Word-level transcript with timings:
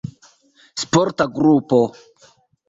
Sporta 0.83 1.25
grupo. 1.37 1.79